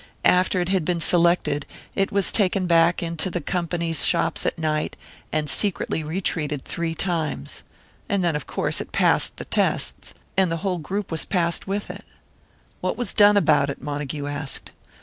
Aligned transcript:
After 0.25 0.59
it 0.59 0.69
had 0.69 0.83
been 0.83 0.99
selected, 0.99 1.67
it 1.93 2.11
was 2.11 2.31
taken 2.31 2.65
back 2.65 3.03
into 3.03 3.29
the 3.29 3.39
company's 3.39 4.03
shops 4.03 4.47
at 4.47 4.57
night, 4.57 4.95
and 5.31 5.47
secretly 5.47 6.03
retreated 6.03 6.65
three 6.65 6.95
times. 6.95 7.61
And 8.09 8.23
then 8.23 8.35
of 8.35 8.47
course 8.47 8.81
it 8.81 8.91
passed 8.93 9.37
the 9.37 9.45
tests, 9.45 10.15
and 10.35 10.51
the 10.51 10.57
whole 10.65 10.79
group 10.79 11.11
was 11.11 11.23
passed 11.23 11.67
with 11.67 11.91
it!" 11.91 12.03
"What 12.79 12.97
was 12.97 13.13
done 13.13 13.37
about 13.37 13.69
it?" 13.69 13.79
Montague 13.79 14.25
asked. 14.25 14.71